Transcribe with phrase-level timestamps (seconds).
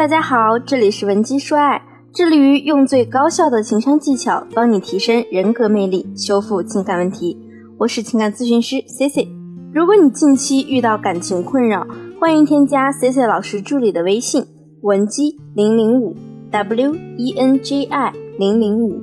[0.00, 7.36] 大家好，这里是文姬说爱，致力于用最高效的情商技巧帮你提升人格魅力，修复情感问题。
[7.76, 9.28] 我是情感咨询师 C C。
[9.74, 11.86] 如果你近期遇到感情困扰，
[12.18, 14.42] 欢迎添加 C C 老师助理的微信
[14.80, 16.16] 文姬零零五
[16.50, 18.98] W E N J I 零零五。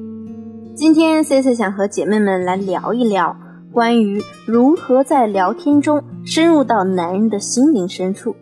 [0.74, 3.38] 今天 C C 想和姐妹们来聊一聊
[3.72, 8.36] 关于如何在聊天中深入到男人的心灵深处，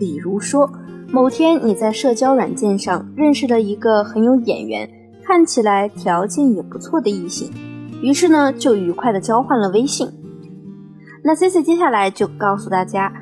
[0.00, 0.68] 比如说。
[1.12, 4.88] 某天，你在社交软件上认识了一个很有眼缘、
[5.24, 7.50] 看起来条件也不错的异性，
[8.02, 10.08] 于是呢，就愉快的交换了微信。
[11.22, 13.12] 那 C C 接下来就告诉大家，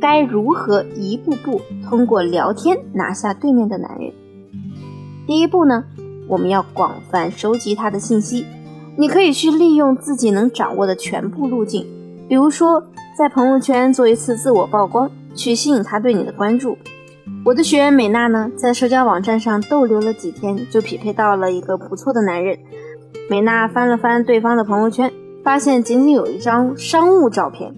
[0.00, 4.12] 该如何一步步通过聊天拿下对面的男人。
[5.26, 5.84] 第一步呢，
[6.28, 8.46] 我们要广泛收集他的信息。
[8.96, 11.86] 你可以去利用自己能掌握的全部路径，
[12.28, 12.82] 比如说
[13.16, 16.76] 在朋友圈做一次自我曝光，去吸引他对你的关注。
[17.44, 22.56] 我的学员美娜呢，在社交网站上逗留了几天，就匹配到了一个不错的男人。
[23.28, 25.12] 美娜翻了翻对方的朋友圈，
[25.42, 27.74] 发现仅仅有一张商务照片。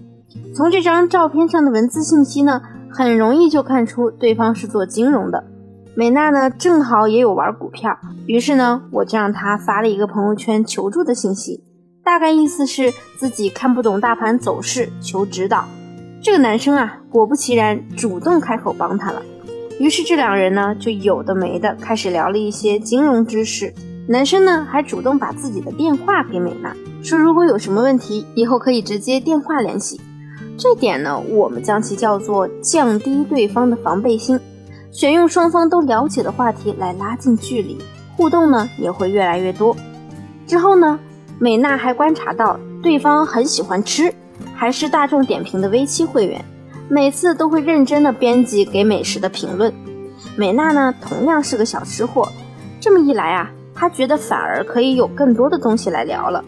[0.53, 5.43] 从这张照片上的文字信息呢，很容易就看出对方是做金融的。
[5.95, 11.63] 美娜呢，正好也有玩股票，于是呢，我就让她发了一个朋友圈求助的信息，
[12.03, 15.65] 大概意思是自己看不懂大盘走势，求指导。
[16.21, 19.23] 这个男生啊，果不其然，主动开口帮她了。
[19.79, 23.73] 于是这两人呢，就有的没的开始聊了一些金融知识。
[24.07, 26.73] 男生呢，还主动把自己的电话给美娜，
[27.03, 29.99] 说如果有什么问题，以后可以直接电话联系。
[30.57, 34.39] 这点呢，我们将其叫做降低对方的防备心，
[34.91, 37.77] 选用双方都了解的话题来拉近距离，
[38.15, 39.75] 互动呢也会越来越多。
[40.47, 40.97] 之后呢，
[41.37, 44.13] 美娜还观察到对方很喜欢吃，
[44.53, 46.45] 还是大众点评的 V 七会员。
[46.87, 49.73] 每次都会认真的编辑给美食的评论。
[50.35, 52.31] 美娜呢，同样是个小吃货。
[52.79, 56.43] 这么一来啊，她觉得反而可以有更多的东西来聊了。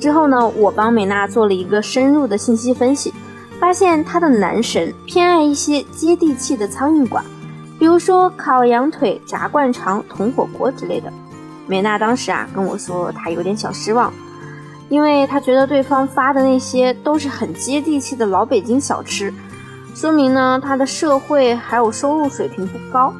[0.00, 3.12] 之后呢，我帮美娜做了一个深入的信息分析，
[3.58, 7.22] 发现她的男神偏爱一些接地气的苍蝇馆，
[7.78, 11.12] 比如说烤羊腿、炸灌肠、铜火锅之类的。
[11.66, 14.10] 美娜当时啊跟我说，她有点小失望。
[14.88, 19.32] 因为她觉得对方发的那些都是很接地气的老北京小吃，
[19.94, 23.12] 说明呢他的社会还有收入水平不高。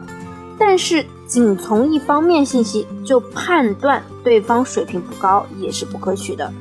[0.58, 6.52] 但是仅从一方面信息就判断对方水平不高也是不可取的。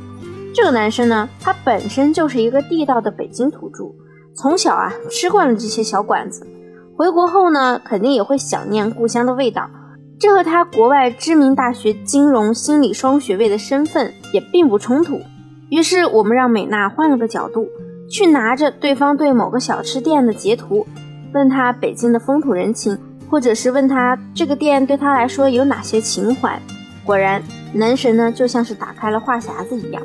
[0.53, 3.93] 这个男生呢，他本身就是一个地道的北京土著，
[4.33, 6.47] 从小啊吃惯了这些小馆子，
[6.95, 9.69] 回国后呢肯定也会想念故乡的味道。
[10.17, 15.21] 这和他国外知名大学金融心理双学位的身份也并不冲突。
[15.69, 17.67] 于是我们让美娜换了个角度，
[18.09, 20.85] 去拿着对方对某个小吃店的截图，
[21.33, 22.97] 问他北京的风土人情，
[23.29, 26.59] 或者是问他这个店对他来说有哪些情怀。
[27.05, 27.41] 果然，
[27.73, 30.01] 男神呢就像是打开了话匣子一样，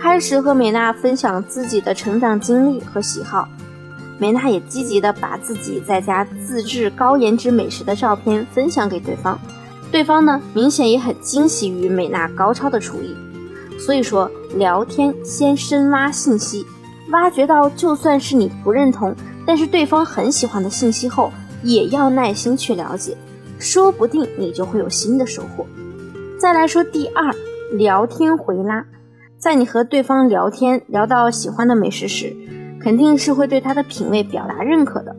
[0.00, 3.48] 开始和美娜分享自己的成长经历和喜好。
[4.18, 9.38] 美娜也积极的把自己在家自制高颜值美食的照片分享给对方。
[9.90, 13.16] 对方呢，明显也很惊喜于美娜高超的厨艺，
[13.78, 16.66] 所以说聊天先深挖信息，
[17.10, 19.14] 挖掘到就算是你不认同，
[19.46, 21.32] 但是对方很喜欢的信息后，
[21.62, 23.16] 也要耐心去了解，
[23.58, 25.66] 说不定你就会有新的收获。
[26.38, 27.34] 再来说第二，
[27.72, 28.84] 聊天回拉，
[29.38, 32.36] 在你和对方聊天聊到喜欢的美食时，
[32.80, 35.16] 肯定是会对他的品味表达认可的，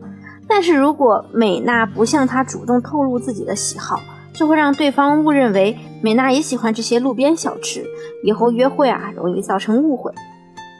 [0.48, 4.00] 但是如果美娜不向他主动透露自己的喜好，
[4.32, 7.84] 就会让对方误认为美娜也喜欢这些路边小吃，
[8.22, 10.12] 以后约会啊容易造成误会。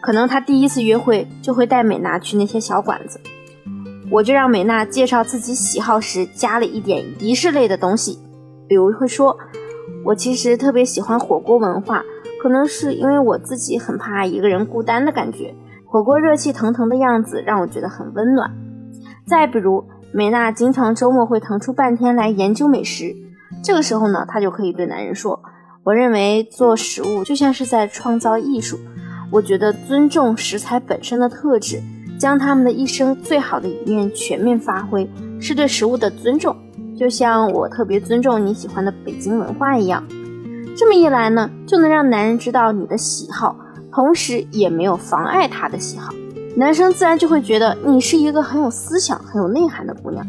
[0.01, 3.21] 可能他第一次约会就会带美娜去那些小馆子，
[4.11, 8.19] 我就让美娜介绍自己喜好时加了一点仪式类的东西，
[8.67, 9.37] 比如会说
[10.05, 12.03] ：“我其实特别喜欢火锅文化，
[12.43, 15.55] 可能是因为我自己很怕一个人孤单的感觉，
[15.87, 18.51] 火锅热气腾腾的样子让我觉得很温暖。”
[19.27, 23.15] 再比如，美娜经常周末会腾出半天来研究美食。
[23.63, 25.41] 这个时候呢，她就可以对男人说
[25.85, 28.79] ：“我认为做食物就像是在创造艺术，
[29.31, 31.81] 我觉得尊重食材本身的特质，
[32.19, 35.09] 将他们的一生最好的一面全面发挥，
[35.41, 36.57] 是对食物的尊重。
[36.99, 40.05] 就像我特别尊重你喜欢的北京文化一样。
[40.77, 43.57] 这么一来呢，就能让男人知道你的喜好，
[43.93, 46.13] 同时也没有妨碍他的喜好，
[46.57, 50.27] 男生自然就会觉得你是一个很有思想、很有内涵的姑娘，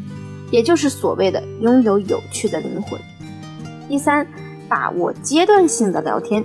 [0.50, 3.00] 也就是所谓的拥有有趣的灵魂。”
[3.90, 4.26] 第三，
[4.70, 6.44] 把握阶段性的聊天，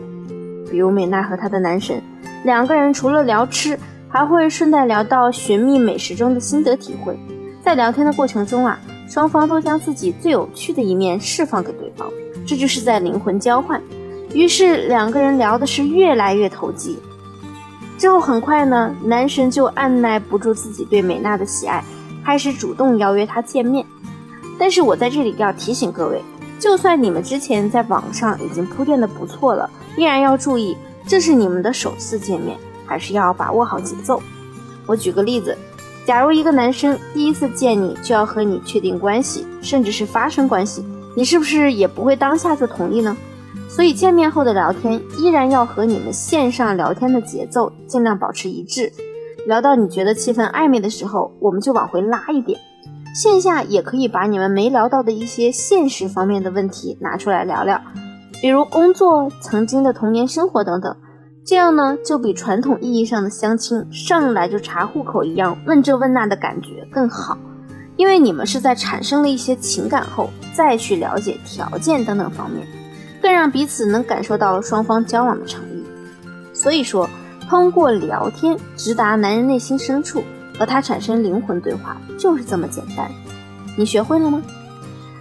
[0.70, 2.02] 比如美娜和她的男神，
[2.46, 3.76] 两个人除了聊吃，
[4.08, 7.18] 还会顺带聊到寻觅美食中的心得体会。
[7.60, 8.78] 在聊天的过程中啊，
[9.08, 12.08] 双方都将自己最有趣的一面释放给对方，
[12.46, 13.82] 这就是在灵魂交换。
[14.32, 16.96] 于是两个人聊的是越来越投机。
[17.98, 21.82] 之后很快呢，男神就按耐不住自己对美娜的喜爱，
[22.24, 23.84] 开始主动邀约她见面。
[24.56, 26.22] 但是我在这里要提醒各位，
[26.60, 34.20] 就算你们之前在网上已经铺垫的不错了，依然要注意，这是你们的首次见面，还是要把握好节奏。
[34.86, 35.56] 我举个例子，
[36.04, 40.84] 假如一个男生第一次见你就要和你确定关系，甚至是发生关系，
[41.16, 43.16] 你是不是也不会当下就同意呢？
[43.68, 48.92] 所以见面后的聊天依然要和你们线上聊天的节奏尽量保持一致。
[49.46, 52.58] 聊到你觉得气氛暧昧的时候，我们就往回拉一点。
[53.14, 57.80] 线下也可以把你们没聊到的一些现实方面的问题拿出来聊聊，
[58.46, 60.94] 比如工作、曾经的童年生活等等。
[61.44, 67.36] 这样呢，就比传统意义上的相亲上来就查户口一样问这问那的感觉更好，
[67.96, 72.64] 因为你们是在产生了一些情感后再去了解条件等等方面，
[73.20, 75.82] 更让彼此能感受到双方交往的诚意。
[76.52, 77.10] 所以说，
[77.50, 80.22] 通过聊天直达男人内心深处，
[80.56, 83.10] 和他产生灵魂对话，就是这么简单。
[83.76, 84.40] 你学会了吗？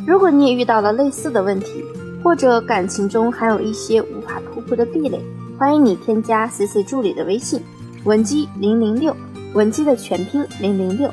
[0.05, 1.83] 如果你也遇到了类似的问题，
[2.25, 5.23] 或者感情中还有一些无法突破的壁垒。
[5.59, 7.61] 欢迎你添加 C C 助理的微信，
[8.03, 9.15] 文姬零零六，
[9.53, 11.07] 文姬的全拼零零六，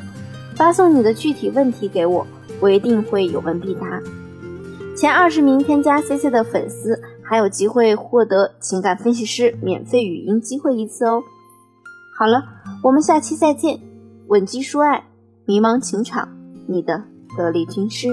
[0.57, 2.27] 发送你的具体问题给我，
[2.61, 4.01] 我一定会有问必答。
[4.97, 11.23] 前二十名添加 C C 的粉丝还有机会获得情感分析师免费语音机会一次哦。
[12.19, 12.43] 好了，
[12.83, 13.79] 我们下期再见，
[14.29, 15.05] 稳姬说爱，
[15.45, 16.27] 迷茫情场，
[16.67, 17.05] 你的
[17.37, 18.09] 得力军师。